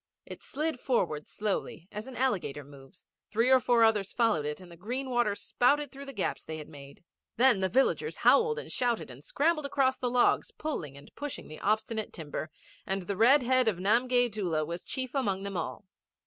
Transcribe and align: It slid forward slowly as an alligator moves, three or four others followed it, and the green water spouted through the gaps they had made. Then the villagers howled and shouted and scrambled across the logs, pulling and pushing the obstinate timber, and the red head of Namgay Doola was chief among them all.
It 0.25 0.41
slid 0.41 0.79
forward 0.79 1.27
slowly 1.27 1.87
as 1.91 2.07
an 2.07 2.15
alligator 2.15 2.63
moves, 2.63 3.05
three 3.29 3.51
or 3.51 3.59
four 3.59 3.83
others 3.83 4.13
followed 4.13 4.47
it, 4.47 4.59
and 4.59 4.71
the 4.71 4.75
green 4.75 5.11
water 5.11 5.35
spouted 5.35 5.91
through 5.91 6.05
the 6.07 6.11
gaps 6.11 6.43
they 6.43 6.57
had 6.57 6.67
made. 6.67 7.03
Then 7.37 7.59
the 7.59 7.69
villagers 7.69 8.17
howled 8.25 8.57
and 8.57 8.71
shouted 8.71 9.11
and 9.11 9.23
scrambled 9.23 9.67
across 9.67 9.97
the 9.99 10.09
logs, 10.09 10.49
pulling 10.57 10.97
and 10.97 11.13
pushing 11.13 11.49
the 11.49 11.59
obstinate 11.61 12.13
timber, 12.13 12.49
and 12.83 13.03
the 13.03 13.15
red 13.15 13.43
head 13.43 13.67
of 13.67 13.77
Namgay 13.77 14.29
Doola 14.31 14.65
was 14.65 14.83
chief 14.83 15.13
among 15.13 15.43
them 15.43 15.55
all. 15.55 15.85